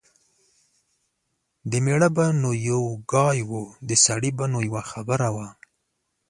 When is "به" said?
2.15-2.25, 4.37-4.45